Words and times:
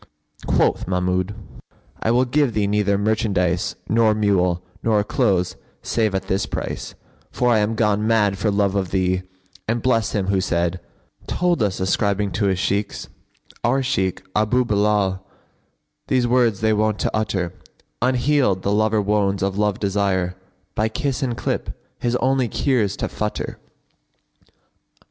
Quoth 0.47 0.87
Mahmud, 0.87 1.35
"I 2.01 2.09
will 2.09 2.25
give 2.25 2.53
thee 2.55 2.65
neither 2.65 2.97
merchandise 2.97 3.75
nor 3.87 4.15
mule 4.15 4.63
nor 4.81 5.03
clothes 5.03 5.57
save 5.83 6.15
at 6.15 6.23
this 6.23 6.47
price; 6.47 6.95
for 7.31 7.49
I 7.53 7.59
am 7.59 7.75
gone 7.75 8.07
mad 8.07 8.39
for 8.39 8.49
love 8.49 8.73
of 8.73 8.89
thee, 8.89 9.21
and 9.67 9.83
bless 9.83 10.13
him 10.13 10.25
who 10.29 10.41
said, 10.41 10.79
'Told 11.27 11.61
us, 11.61 11.79
ascribing 11.79 12.31
to 12.31 12.45
his 12.45 12.57
Shaykhs, 12.57 13.09
our 13.63 13.83
Shaykh 13.83 14.23
* 14.33 14.35
Abъ 14.35 14.63
Bilбl, 14.65 15.19
these 16.07 16.25
words 16.25 16.61
they 16.61 16.73
wont 16.73 16.97
to 17.01 17.15
utter:[FN#52] 17.15 17.53
Unhealed 18.01 18.61
the 18.63 18.73
lover 18.73 19.01
wones 19.03 19.43
of 19.43 19.59
love 19.59 19.77
desire, 19.79 20.35
* 20.55 20.73
By 20.73 20.89
kiss 20.89 21.21
and 21.21 21.37
clip, 21.37 21.79
his 21.99 22.15
only 22.15 22.47
cure's 22.47 22.97
to 22.97 23.07
futter!'" 23.07 23.57